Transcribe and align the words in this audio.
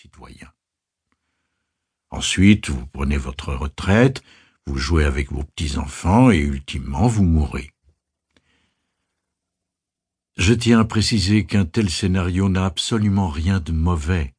citoyen. 0.00 0.52
Ensuite, 2.10 2.70
vous 2.70 2.86
prenez 2.86 3.16
votre 3.16 3.52
retraite, 3.52 4.22
vous 4.64 4.78
jouez 4.78 5.04
avec 5.04 5.32
vos 5.32 5.42
petits-enfants 5.42 6.30
et 6.30 6.38
ultimement 6.38 7.08
vous 7.08 7.24
mourrez. 7.24 7.72
Je 10.36 10.54
tiens 10.54 10.78
à 10.78 10.84
préciser 10.84 11.46
qu'un 11.46 11.64
tel 11.64 11.90
scénario 11.90 12.48
n'a 12.48 12.64
absolument 12.64 13.28
rien 13.28 13.58
de 13.58 13.72
mauvais. 13.72 14.36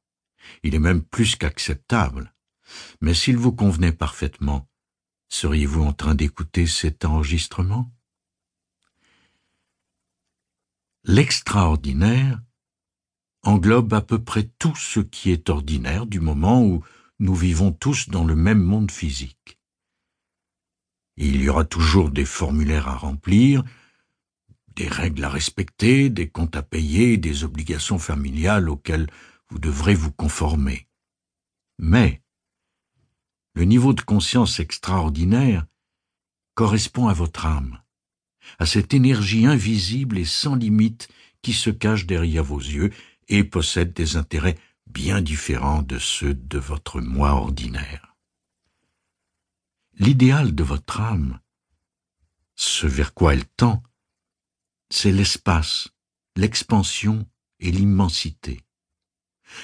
Il 0.64 0.76
est 0.76 0.80
même 0.80 1.04
plus 1.04 1.36
qu'acceptable. 1.36 2.34
Mais 3.02 3.14
s'il 3.14 3.36
vous 3.36 3.52
convenait 3.52 3.92
parfaitement, 3.92 4.66
seriez-vous 5.28 5.84
en 5.84 5.92
train 5.92 6.16
d'écouter 6.16 6.68
cet 6.68 7.04
enregistrement? 7.04 7.92
L'extraordinaire 11.04 12.40
englobe 13.44 13.94
à 13.94 14.02
peu 14.02 14.22
près 14.22 14.50
tout 14.60 14.76
ce 14.76 15.00
qui 15.00 15.32
est 15.32 15.50
ordinaire 15.50 16.06
du 16.06 16.20
moment 16.20 16.64
où 16.64 16.84
nous 17.20 17.36
vivons 17.36 17.72
tous 17.72 18.10
dans 18.10 18.24
le 18.24 18.36
même 18.36 18.62
monde 18.62 18.92
physique. 18.92 19.60
Il 21.18 21.42
y 21.42 21.50
aura 21.50 21.66
toujours 21.66 22.12
des 22.12 22.26
formulaires 22.26 22.88
à 22.88 22.96
remplir, 22.96 23.64
des 24.76 24.88
règles 24.88 25.26
à 25.26 25.30
respecter, 25.30 26.10
des 26.10 26.30
comptes 26.30 26.56
à 26.56 26.64
payer, 26.64 27.18
des 27.18 27.44
obligations 27.44 28.00
familiales 28.00 28.70
auxquelles 28.70 29.08
vous 29.50 29.60
devrez 29.60 29.96
vous 29.96 30.12
conformer. 30.12 30.88
Mais 31.78 32.22
le 33.56 33.66
niveau 33.66 33.94
de 33.94 34.02
conscience 34.02 34.60
extraordinaire 34.60 35.66
correspond 36.54 37.08
à 37.08 37.14
votre 37.14 37.46
âme, 37.46 37.82
à 38.58 38.66
cette 38.66 38.94
énergie 38.94 39.46
invisible 39.46 40.18
et 40.18 40.26
sans 40.26 40.56
limite 40.56 41.10
qui 41.42 41.54
se 41.54 41.70
cache 41.70 42.06
derrière 42.06 42.44
vos 42.44 42.60
yeux 42.60 42.92
et 43.30 43.44
possède 43.44 43.94
des 43.94 44.18
intérêts 44.18 44.58
bien 44.88 45.22
différents 45.22 45.82
de 45.82 46.00
ceux 46.00 46.34
de 46.34 46.58
votre 46.58 47.00
moi 47.00 47.32
ordinaire. 47.32 48.16
L'idéal 49.94 50.56
de 50.56 50.64
votre 50.64 51.00
âme, 51.00 51.40
ce 52.56 52.88
vers 52.88 53.14
quoi 53.14 53.34
elle 53.34 53.46
tend, 53.46 53.84
c'est 54.90 55.12
l'espace, 55.12 55.90
l'expansion 56.36 57.28
et 57.60 57.72
l'immensité. 57.72 58.62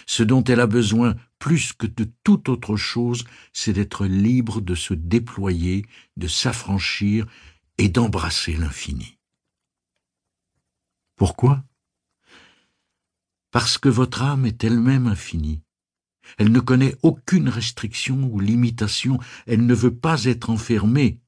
Ce 0.06 0.24
dont 0.24 0.44
elle 0.44 0.60
a 0.60 0.68
besoin 0.68 1.16
plus 1.40 1.74
que 1.74 1.88
de 1.88 2.12
toute 2.24 2.50
autre 2.50 2.76
chose, 2.76 3.24
c'est 3.54 3.74
d'être 3.74 4.06
libre 4.06 4.62
de 4.62 4.76
se 4.76 4.94
déployer, 4.94 5.86
de 6.18 6.28
s'affranchir 6.28 7.26
et 7.78 7.90
d'embrasser 7.90 8.54
l'infini. 8.54 9.18
Pourquoi? 11.16 11.64
Parce 13.56 13.78
que 13.78 13.88
votre 13.88 14.22
âme 14.22 14.46
est 14.46 14.66
elle-même 14.66 15.08
infinie. 15.08 15.62
Elle 16.38 16.52
ne 16.52 16.60
connaît 16.60 16.98
aucune 17.04 17.48
restriction 17.48 18.22
ou 18.30 18.42
limitation, 18.42 19.18
elle 19.48 19.66
ne 19.66 19.74
veut 19.74 19.96
pas 19.96 20.26
être 20.26 20.50
enfermée. 20.50 21.22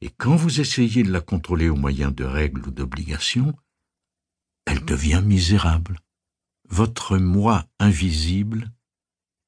Et 0.00 0.10
quand 0.10 0.34
vous 0.34 0.60
essayez 0.60 1.04
de 1.04 1.12
la 1.12 1.20
contrôler 1.20 1.68
au 1.68 1.76
moyen 1.76 2.10
de 2.10 2.24
règles 2.24 2.66
ou 2.66 2.72
d'obligations, 2.72 3.54
elle 4.66 4.84
devient 4.84 5.22
misérable. 5.24 6.00
Votre 6.70 7.18
moi 7.18 7.68
invisible 7.78 8.72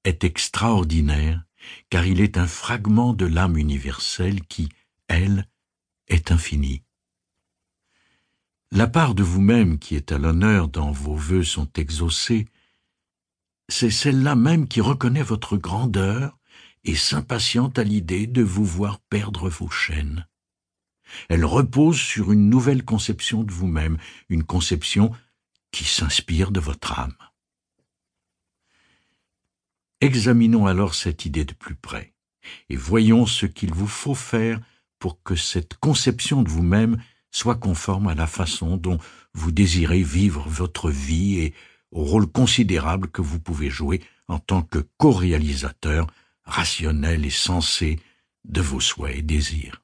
est 0.05 0.23
extraordinaire, 0.23 1.45
car 1.91 2.07
il 2.07 2.21
est 2.21 2.39
un 2.39 2.47
fragment 2.47 3.15
de 3.15 3.27
l'âme 3.27 3.57
universelle 3.57 4.43
qui, 4.47 4.69
elle, 5.09 5.49
est 6.07 6.31
infinie. 6.31 6.86
La 8.73 8.89
part 8.89 9.15
de 9.15 9.23
vous-même 9.23 9.79
qui 9.79 9.95
est 9.95 10.11
à 10.11 10.19
l'honneur 10.19 10.69
dans 10.69 10.91
vos 10.91 11.15
vœux 11.15 11.45
sont 11.45 11.71
exaucés, 11.75 12.47
c'est 13.69 13.91
celle-là 13.91 14.35
même 14.35 14.67
qui 14.67 14.81
reconnaît 14.81 15.23
votre 15.23 15.57
grandeur 15.57 16.39
et 16.85 16.97
s'impatiente 16.97 17.79
à 17.79 17.85
l'idée 17.85 18.27
de 18.27 18.43
vous 18.43 18.65
voir 18.65 18.99
perdre 19.01 19.49
vos 19.49 19.71
chaînes. 19.71 20.27
Elle 21.29 21.45
repose 21.45 21.99
sur 21.99 22.33
une 22.33 22.51
nouvelle 22.51 22.85
conception 22.85 23.45
de 23.45 23.53
vous-même, 23.53 23.99
une 24.29 24.43
conception 24.43 25.13
qui 25.71 25.85
s'inspire 25.85 26.51
de 26.51 26.61
votre 26.61 26.99
âme. 26.99 27.17
Examinons 30.01 30.67
alors 30.67 30.95
cette 30.95 31.25
idée 31.25 31.45
de 31.45 31.55
plus 31.55 31.77
près, 31.77 32.15
et 32.69 32.77
voyons 32.77 33.27
ce 33.27 33.47
qu'il 33.47 33.73
vous 33.73 33.87
faut 33.87 34.15
faire 34.15 34.61
pour 34.99 35.23
que 35.23 35.37
cette 35.37 35.75
conception 35.75 36.43
de 36.43 36.49
vous-même 36.49 37.01
soit 37.31 37.57
conforme 37.57 38.09
à 38.09 38.15
la 38.15 38.27
façon 38.27 38.77
dont 38.77 38.99
vous 39.35 39.53
désirez 39.53 40.03
vivre 40.03 40.49
votre 40.49 40.91
vie 40.91 41.39
et 41.39 41.55
au 41.91 42.03
rôle 42.03 42.27
considérable 42.27 43.09
que 43.09 43.23
vous 43.23 43.41
pouvez 43.41 43.71
jouer 43.71 44.03
en 44.29 44.39
tant 44.39 44.63
que 44.63 44.79
co-réalisateur 44.97 46.07
rationnel 46.45 47.25
et 47.25 47.31
sensé 47.31 47.99
de 48.45 48.61
vos 48.61 48.81
souhaits 48.81 49.19
et 49.19 49.23
désirs. 49.23 49.83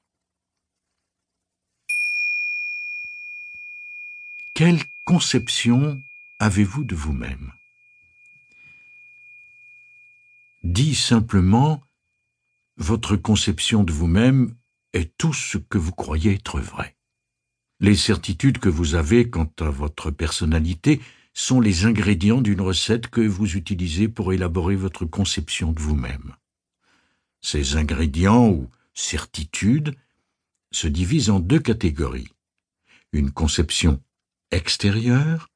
Quelle 4.54 4.82
conception 5.04 6.02
avez-vous 6.38 6.84
de 6.84 6.94
vous-même? 6.94 7.52
Dit 10.62 10.94
simplement, 10.94 11.82
votre 12.76 13.16
conception 13.16 13.82
de 13.82 13.92
vous-même 13.92 14.54
est 14.92 15.16
tout 15.16 15.32
ce 15.32 15.58
que 15.58 15.78
vous 15.78 15.92
croyez 15.92 16.34
être 16.34 16.60
vrai. 16.60 16.96
Les 17.82 17.96
certitudes 17.96 18.58
que 18.58 18.68
vous 18.68 18.94
avez 18.94 19.28
quant 19.28 19.50
à 19.58 19.68
votre 19.68 20.12
personnalité 20.12 21.00
sont 21.34 21.60
les 21.60 21.84
ingrédients 21.84 22.40
d'une 22.40 22.60
recette 22.60 23.08
que 23.08 23.20
vous 23.20 23.56
utilisez 23.56 24.08
pour 24.08 24.32
élaborer 24.32 24.76
votre 24.76 25.04
conception 25.04 25.72
de 25.72 25.80
vous-même. 25.80 26.36
Ces 27.40 27.76
ingrédients 27.76 28.48
ou 28.48 28.70
certitudes 28.94 29.96
se 30.70 30.86
divisent 30.86 31.30
en 31.30 31.40
deux 31.40 31.58
catégories. 31.58 32.28
Une 33.12 33.32
conception 33.32 34.00
extérieure 34.52 35.48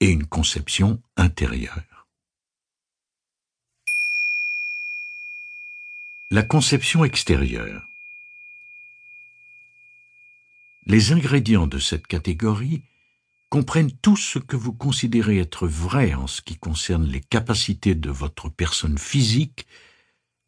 et 0.00 0.10
une 0.10 0.26
conception 0.26 1.00
intérieure. 1.16 2.08
La 6.32 6.42
conception 6.42 7.04
extérieure. 7.04 7.89
Les 10.90 11.12
ingrédients 11.12 11.68
de 11.68 11.78
cette 11.78 12.08
catégorie 12.08 12.82
comprennent 13.48 13.92
tout 14.02 14.16
ce 14.16 14.40
que 14.40 14.56
vous 14.56 14.72
considérez 14.72 15.38
être 15.38 15.68
vrai 15.68 16.14
en 16.14 16.26
ce 16.26 16.42
qui 16.42 16.56
concerne 16.56 17.06
les 17.06 17.20
capacités 17.20 17.94
de 17.94 18.10
votre 18.10 18.48
personne 18.48 18.98
physique 18.98 19.68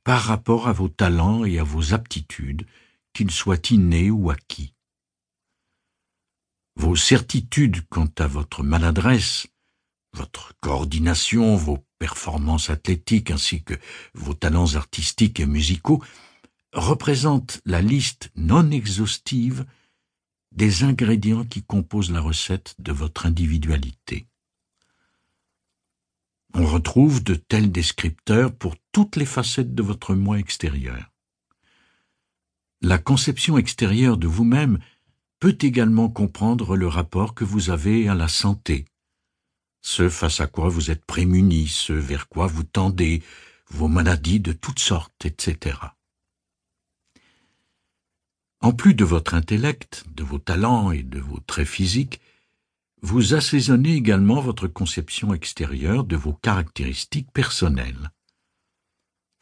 par 0.03 0.21
rapport 0.21 0.67
à 0.67 0.73
vos 0.73 0.89
talents 0.89 1.45
et 1.45 1.61
à 1.61 1.63
vos 1.63 1.95
aptitudes, 1.95 2.67
qu'ils 3.13 3.31
soient 3.31 3.71
innés 3.71 4.11
ou 4.11 4.31
acquis. 4.31 4.75
Vos 6.75 6.97
certitudes 6.97 7.87
quant 7.89 8.11
à 8.19 8.27
votre 8.27 8.65
maladresse, 8.65 9.47
votre 10.13 10.55
coordination, 10.59 11.55
vos 11.55 11.87
performances 12.01 12.69
athlétiques 12.69 13.31
ainsi 13.31 13.63
que 13.63 13.75
vos 14.13 14.35
talents 14.35 14.75
artistiques 14.75 15.39
et 15.39 15.47
musicaux 15.47 16.03
représentent 16.73 17.61
la 17.65 17.81
liste 17.81 18.33
non 18.35 18.73
exhaustive 18.73 19.67
des 20.55 20.85
ingrédients 20.85 21.45
qui 21.45 21.63
composent 21.63 22.11
la 22.11 22.21
recette 22.21 22.75
de 22.79 22.93
votre 22.93 23.27
individualité. 23.27 24.27
On 26.55 26.67
retrouve 26.67 27.23
de 27.23 27.35
tels 27.35 27.73
descripteurs 27.73 28.55
pour 28.55 28.77
toutes 28.93 29.17
les 29.17 29.27
facettes 29.27 29.75
de 29.75 29.83
votre 29.83 30.15
moi 30.15 30.39
extérieur. 30.39 31.11
La 32.83 32.99
conception 32.99 33.57
extérieure 33.57 34.19
de 34.19 34.27
vous-même 34.27 34.79
peut 35.41 35.57
également 35.61 36.09
comprendre 36.09 36.77
le 36.77 36.87
rapport 36.87 37.35
que 37.35 37.45
vous 37.45 37.71
avez 37.71 38.09
à 38.09 38.15
la 38.15 38.29
santé, 38.29 38.85
ce 39.81 40.09
face 40.09 40.41
à 40.41 40.47
quoi 40.47 40.69
vous 40.69 40.91
êtes 40.91 41.05
prémuni, 41.05 41.69
ce 41.69 41.93
vers 41.93 42.29
quoi 42.29 42.47
vous 42.47 42.65
tendez, 42.65 43.23
vos 43.69 43.89
maladies 43.89 44.41
de 44.41 44.53
toutes 44.53 44.79
sortes, 44.79 45.25
etc. 45.25 45.79
En 48.63 48.73
plus 48.73 48.95
de 48.95 49.05
votre 49.05 49.35
intellect, 49.35 50.05
de 50.15 50.23
vos 50.23 50.39
talents 50.39 50.93
et 50.93 51.03
de 51.03 51.19
vos 51.19 51.41
traits 51.41 51.67
physiques, 51.67 52.21
vous 53.03 53.35
assaisonnez 53.35 53.95
également 53.95 54.41
votre 54.41 54.69
conception 54.69 55.35
extérieure 55.35 56.05
de 56.05 56.15
vos 56.15 56.33
caractéristiques 56.33 57.33
personnelles. 57.33 58.13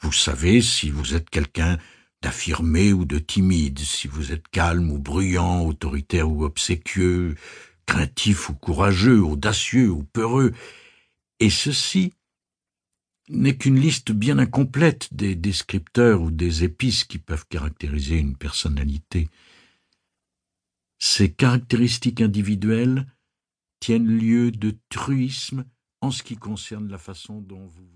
Vous 0.00 0.12
savez 0.12 0.62
si 0.62 0.88
vous 0.88 1.14
êtes 1.14 1.28
quelqu'un 1.28 1.76
d'affirmé 2.22 2.94
ou 2.94 3.04
de 3.04 3.18
timide, 3.18 3.78
si 3.78 4.08
vous 4.08 4.32
êtes 4.32 4.48
calme 4.48 4.90
ou 4.90 4.98
bruyant, 4.98 5.66
autoritaire 5.66 6.30
ou 6.30 6.42
obséquieux, 6.42 7.34
craintif 7.84 8.48
ou 8.48 8.54
courageux, 8.54 9.22
audacieux 9.22 9.90
ou 9.90 10.02
peureux, 10.02 10.54
et 11.40 11.50
ceci 11.50 12.14
n'est 13.30 13.56
qu'une 13.56 13.78
liste 13.78 14.12
bien 14.12 14.38
incomplète 14.38 15.12
des 15.14 15.36
descripteurs 15.36 16.20
ou 16.20 16.30
des 16.30 16.64
épices 16.64 17.04
qui 17.04 17.18
peuvent 17.18 17.46
caractériser 17.48 18.18
une 18.18 18.36
personnalité. 18.36 19.28
Ces 20.98 21.32
caractéristiques 21.32 22.20
individuelles 22.20 23.06
tiennent 23.78 24.06
lieu 24.06 24.50
de 24.50 24.76
truisme 24.90 25.64
en 26.00 26.10
ce 26.10 26.22
qui 26.22 26.36
concerne 26.36 26.88
la 26.90 26.98
façon 26.98 27.40
dont 27.40 27.66
vous 27.66 27.90